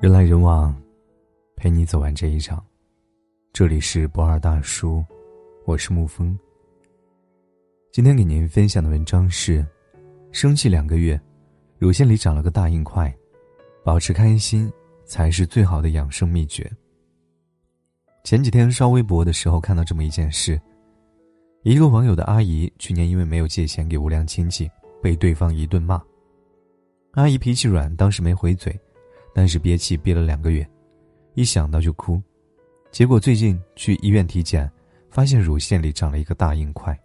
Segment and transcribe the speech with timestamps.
[0.00, 0.72] 人来人往，
[1.56, 2.64] 陪你走完这一场。
[3.52, 5.04] 这里是不二大叔，
[5.64, 6.38] 我是沐风。
[7.90, 9.66] 今天给您分享的文章是：
[10.30, 11.20] 生气两个月，
[11.78, 13.12] 乳腺里长了个大硬块，
[13.84, 14.72] 保持开心
[15.04, 16.70] 才是最好的养生秘诀。
[18.22, 20.60] 前几天刷微博的时候，看到这么一件事：
[21.64, 24.70] 一个网友的阿姨去年因为没有借钱给无良亲戚，
[25.02, 26.00] 被对方一顿骂。
[27.14, 28.78] 阿姨脾气软，当时没回嘴。
[29.34, 30.68] 但是憋气憋了两个月，
[31.34, 32.20] 一想到就哭，
[32.90, 34.70] 结果最近去医院体检，
[35.10, 36.98] 发现乳腺里长了一个大硬块。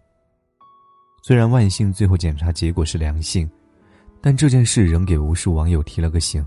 [1.22, 3.50] 虽然万幸最后检查结果是良性，
[4.20, 6.44] 但这件事仍给无数网友提了个醒：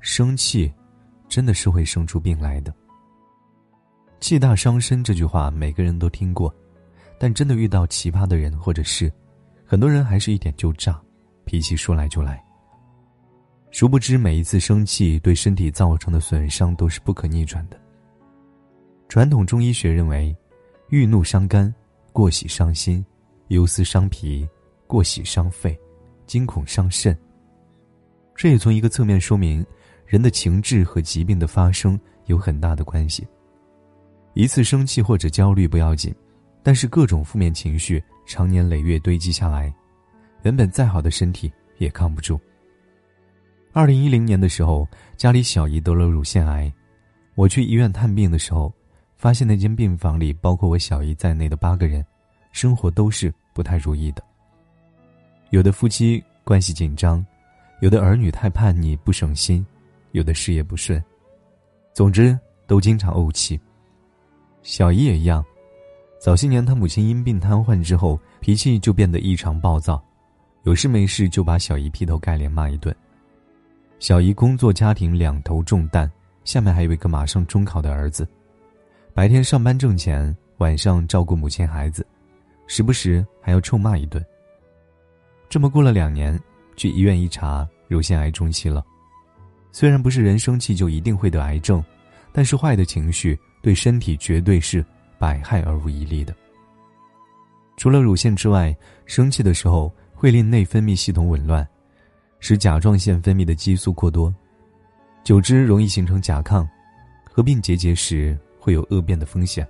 [0.00, 0.72] 生气，
[1.28, 2.74] 真的是会生出病来的。
[4.20, 6.52] 气大伤身这句话每个人都听过，
[7.18, 9.12] 但真的遇到奇葩的人或者是，
[9.64, 11.00] 很多人还是一点就炸，
[11.44, 12.42] 脾气说来就来。
[13.70, 17.78] 殊不知，每一次生气对身体造成的损伤都是不可逆转的。
[19.08, 20.34] 传统中医学认为，
[20.88, 21.72] 郁怒伤肝，
[22.12, 23.04] 过喜伤心，
[23.48, 24.48] 忧思伤脾，
[24.86, 25.78] 过喜伤肺，
[26.26, 27.16] 惊恐伤肾。
[28.34, 29.64] 这也从一个侧面说明，
[30.06, 33.26] 人的情志和疾病的发生有很大的关系。
[34.34, 36.14] 一次生气或者焦虑不要紧，
[36.62, 39.72] 但是各种负面情绪长年累月堆积下来，
[40.42, 42.40] 原本再好的身体也扛不住。
[43.72, 46.72] 二零一零年的时候，家里小姨得了乳腺癌，
[47.34, 48.72] 我去医院探病的时候，
[49.16, 52.04] 发现那间病房里包括我小姨在内的八个人，
[52.50, 54.22] 生活都是不太如意的。
[55.50, 57.24] 有的夫妻关系紧张，
[57.80, 59.64] 有的儿女太叛逆不省心，
[60.12, 61.02] 有的事业不顺，
[61.92, 63.60] 总之都经常怄气。
[64.62, 65.44] 小姨也一样，
[66.18, 70.02] 早些年她母亲因病瘫痪之后，脾气就变得异常暴躁，
[70.64, 72.94] 有事没事就把小姨劈头盖脸骂一顿。
[73.98, 76.08] 小姨工作家庭两头重担，
[76.44, 78.26] 下面还有一个马上中考的儿子，
[79.12, 82.06] 白天上班挣钱，晚上照顾母亲孩子，
[82.68, 84.24] 时不时还要臭骂一顿。
[85.48, 86.38] 这么过了两年，
[86.76, 88.84] 去医院一查，乳腺癌中期了。
[89.72, 91.84] 虽然不是人生气就一定会得癌症，
[92.32, 94.84] 但是坏的情绪对身体绝对是
[95.18, 96.32] 百害而无一利的。
[97.76, 98.74] 除了乳腺之外，
[99.06, 101.66] 生气的时候会令内分泌系统紊乱。
[102.40, 104.32] 使甲状腺分泌的激素过多，
[105.24, 106.66] 久之容易形成甲亢，
[107.24, 109.66] 合并结节时会有恶变的风险。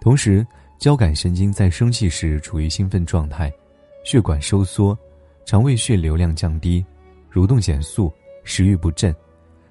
[0.00, 0.46] 同时，
[0.78, 3.52] 交感神经在生气时处于兴奋状态，
[4.04, 4.96] 血管收缩，
[5.44, 6.84] 肠胃血流量降低，
[7.32, 8.12] 蠕动减速，
[8.44, 9.14] 食欲不振，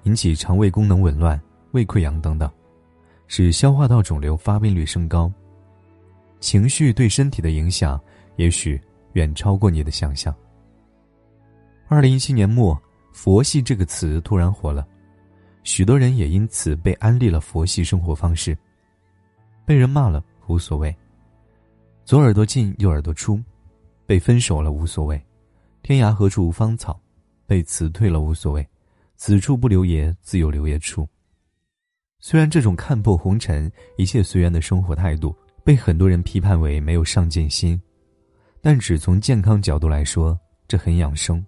[0.02, 1.40] 引起肠胃功能紊乱、
[1.72, 2.50] 胃溃疡等等，
[3.26, 5.32] 使消化道肿瘤发病率升高。
[6.40, 7.98] 情绪对身体的影响，
[8.36, 8.80] 也许
[9.14, 10.34] 远超过你的想象。
[11.90, 12.78] 二零一七年末
[13.12, 14.86] ，“佛系”这个词突然火了，
[15.64, 18.56] 许多人也因此被安利了佛系生活方式。
[19.64, 20.94] 被人骂了无所谓，
[22.04, 23.38] 左耳朵进右耳朵出；
[24.04, 25.18] 被分手了无所谓，
[25.82, 26.92] 天涯何处无芳草；
[27.46, 28.68] 被辞退了无所谓，
[29.16, 31.08] 此处不留爷自有留爷处。
[32.20, 35.34] 虽然这种看破红尘、一切随缘的生活态度
[35.64, 37.80] 被很多人批判为没有上进心，
[38.60, 41.42] 但只从健康角度来说，这很养生。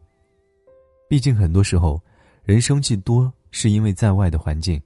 [1.11, 2.01] 毕竟，很多时候，
[2.45, 4.81] 人生气多是因为在外的环境。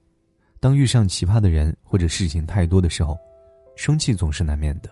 [0.59, 3.15] 当遇上奇葩的人或者事情太多的时候，
[3.75, 4.89] 生气总是难免的。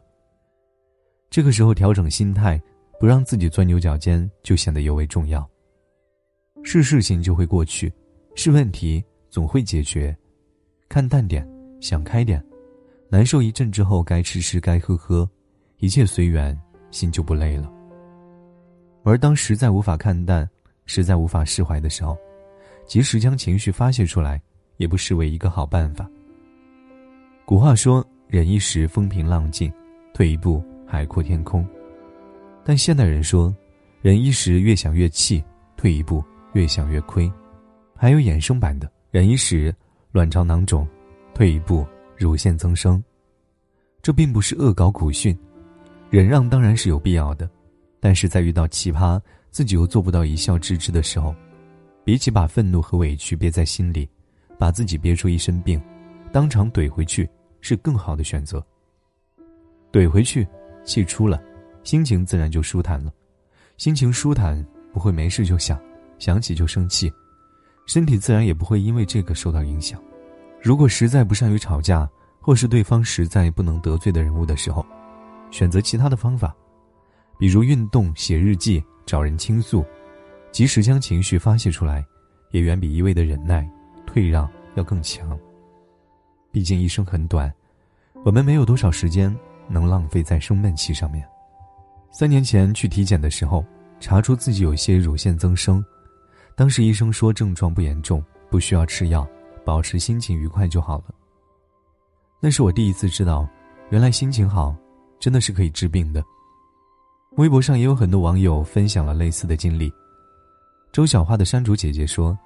[1.31, 2.61] 这个时候，调整心态，
[2.99, 5.49] 不让自己钻牛角尖，就显得尤为重要。
[6.63, 7.91] 是事情就会过去，
[8.35, 10.15] 是问题总会解决。
[10.87, 11.49] 看淡点，
[11.81, 12.45] 想开点，
[13.09, 15.27] 难受一阵之后，该吃吃，该喝喝，
[15.79, 16.55] 一切随缘，
[16.91, 17.73] 心就不累了。
[19.03, 20.47] 而当实在无法看淡，
[20.85, 22.17] 实在无法释怀的时候，
[22.85, 24.41] 及时将情绪发泄出来，
[24.77, 26.09] 也不失为一个好办法。
[27.45, 29.71] 古话说：“忍一时风平浪静，
[30.13, 31.65] 退一步海阔天空。”
[32.63, 33.53] 但现代人说
[34.01, 35.43] ：“忍一时越想越气，
[35.75, 36.23] 退一步
[36.53, 37.31] 越想越亏。”
[37.95, 39.73] 还有衍生版的：“忍一时
[40.11, 40.87] 卵巢囊肿，
[41.33, 41.85] 退一步
[42.17, 43.01] 乳腺增生。”
[44.01, 45.37] 这并不是恶搞古训，
[46.09, 47.49] 忍让当然是有必要的，
[47.99, 49.19] 但是在遇到奇葩。
[49.53, 51.33] 自己又做不到一笑置之的时候，
[52.03, 54.09] 比起把愤怒和委屈憋在心里，
[54.57, 55.79] 把自己憋出一身病，
[56.31, 57.29] 当场怼回去
[57.61, 58.65] 是更好的选择。
[59.91, 60.47] 怼回去，
[60.83, 61.39] 气出了，
[61.83, 63.13] 心情自然就舒坦了。
[63.77, 65.79] 心情舒坦，不会没事就想，
[66.17, 67.13] 想起就生气，
[67.85, 70.01] 身体自然也不会因为这个受到影响。
[70.63, 72.09] 如果实在不善于吵架，
[72.39, 74.83] 或是对方实在不能得罪的人物的时候，
[75.51, 76.55] 选择其他的方法，
[77.37, 78.83] 比如运动、写日记。
[79.05, 79.85] 找人倾诉，
[80.51, 82.05] 及时将情绪发泄出来，
[82.51, 83.67] 也远比一味的忍耐、
[84.05, 85.37] 退让要更强。
[86.51, 87.53] 毕竟一生很短，
[88.23, 89.35] 我们没有多少时间
[89.67, 91.27] 能浪费在生闷气上面。
[92.11, 93.65] 三年前去体检的时候，
[93.99, 95.83] 查出自己有些乳腺增生，
[96.55, 99.27] 当时医生说症状不严重，不需要吃药，
[99.65, 101.05] 保持心情愉快就好了。
[102.39, 103.49] 那是我第一次知道，
[103.89, 104.75] 原来心情好，
[105.19, 106.23] 真的是可以治病的。
[107.35, 109.91] 微博上也有很多网友分享了类似的经历。
[110.91, 112.37] 周小花的山竹姐姐说：“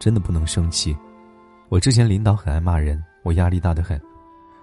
[0.00, 0.96] 真的不能生气，
[1.68, 4.00] 我之前领导很爱骂人，我压力大得很，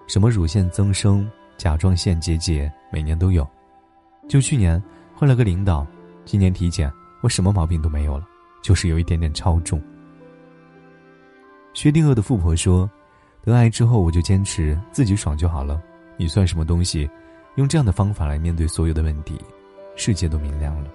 [0.08, 3.46] 什么乳腺增生、甲状腺结节，每年都有。
[4.28, 4.82] 就去年
[5.14, 5.86] 换了个领导，
[6.24, 8.26] 今年体检我什么毛病都没有了，
[8.60, 9.80] 就是有一点点超重。”
[11.72, 12.90] 薛定谔的富婆说
[13.42, 15.80] ：“得癌之后我就坚持自己爽就好了，
[16.16, 17.08] 你算什么东西？
[17.54, 19.40] 用这样的方法来面对所有的问题。”
[19.98, 20.90] 世界都明亮了。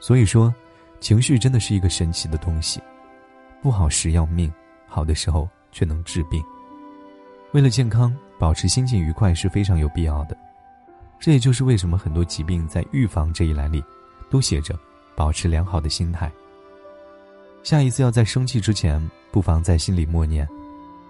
[0.00, 0.52] 所以说，
[1.00, 2.80] 情绪真的是一个神奇的东西，
[3.62, 4.52] 不好时要命，
[4.88, 6.42] 好的时候却能治病。
[7.52, 10.36] 为了健康，保持心情愉快是非常有必要的。
[11.20, 13.84] 这也就是为什么很多疾病在预防这一栏里，
[14.30, 14.76] 都写着
[15.14, 16.32] 保持良好的心态。
[17.62, 19.00] 下一次要在生气之前，
[19.30, 20.48] 不妨在心里默念：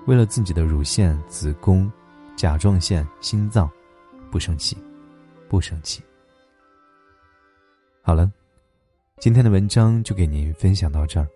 [0.06, 1.91] 为了自己的乳腺、子宫、
[2.37, 3.71] 甲状腺、心脏，
[4.31, 4.76] 不生气，
[5.49, 6.03] 不生气。
[8.06, 8.31] 好了，
[9.19, 11.27] 今天的文章就给您分享到这儿。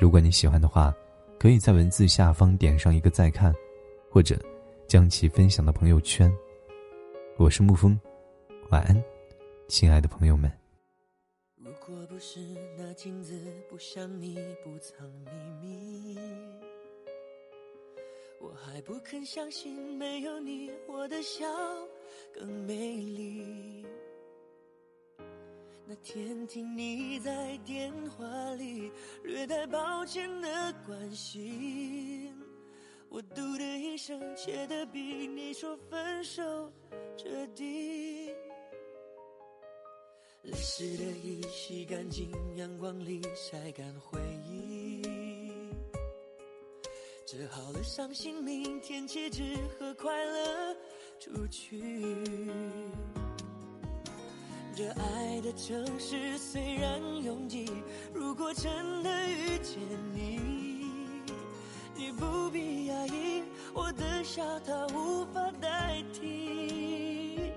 [0.00, 0.90] 如果你喜欢的话，
[1.38, 3.54] 可以在文字下方点上一个再看，
[4.10, 4.40] 或者
[4.86, 6.34] 将其分享到朋友圈。
[7.36, 8.00] 我是沐风，
[8.70, 9.04] 晚安，
[9.68, 10.50] 亲爱的朋友们。
[11.56, 12.40] 如果不是
[12.78, 13.38] 那镜子
[13.68, 15.06] 不像你不藏
[15.60, 15.68] 秘
[16.16, 16.18] 密，
[18.40, 21.44] 我还不肯相信没有你，我的笑
[22.32, 23.84] 更美丽。
[25.90, 28.26] 那天听你在电话
[28.56, 28.92] 里
[29.22, 32.30] 略带抱歉的关心，
[33.08, 36.42] 我嘟的一声，切的比你说分手
[37.16, 38.30] 彻底。
[40.42, 45.00] 泪湿的衣洗干净，阳光里晒干回忆。
[47.24, 50.76] 折好了伤心，明天起只和快乐
[51.18, 51.82] 出去。
[54.78, 57.68] 这爱的城市虽然拥挤，
[58.14, 59.76] 如果真的遇见
[60.14, 60.38] 你，
[61.96, 63.42] 你不必压抑，
[63.74, 67.50] 我的笑它无法代替。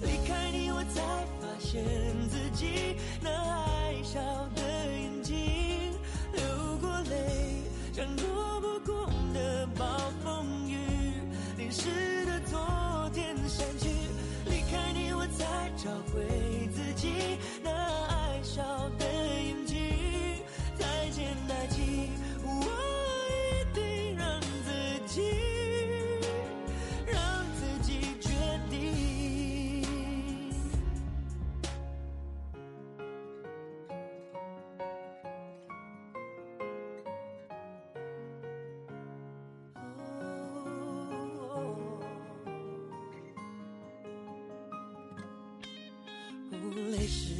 [0.00, 1.02] 离开你，我才
[1.38, 1.84] 发现
[2.30, 3.63] 自己那爱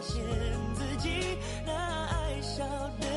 [0.00, 0.24] 发现
[0.74, 1.72] 自己那
[2.06, 2.64] 爱笑
[2.98, 3.09] 的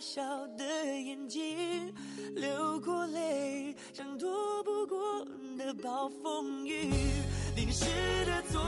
[0.00, 0.22] 笑
[0.56, 1.92] 的眼睛，
[2.34, 5.24] 流过泪，像躲不过
[5.58, 6.90] 的暴风雨，
[7.54, 7.84] 淋湿
[8.24, 8.60] 的昨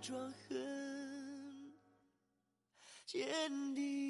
[0.00, 0.56] 装很
[3.06, 3.28] 坚
[3.74, 4.07] 定。